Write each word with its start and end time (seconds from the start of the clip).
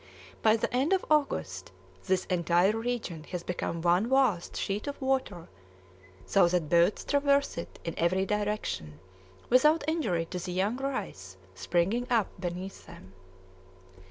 By 0.41 0.55
the 0.57 0.75
end 0.75 0.93
of 0.93 1.05
August 1.11 1.71
this 2.07 2.25
entire 2.25 2.75
region 2.75 3.23
has 3.25 3.43
become 3.43 3.83
one 3.83 4.09
vast 4.09 4.57
sheet 4.57 4.87
of 4.87 4.99
water, 4.99 5.47
so 6.25 6.47
that 6.47 6.69
boats 6.69 7.05
traverse 7.05 7.55
it 7.55 7.77
in 7.83 7.93
every 7.99 8.25
direction 8.25 8.97
without 9.51 9.87
injury 9.87 10.25
to 10.31 10.39
the 10.39 10.53
young 10.53 10.77
rice 10.77 11.37
springing 11.53 12.07
up 12.09 12.29
beneath 12.41 12.87
them. 12.87 13.13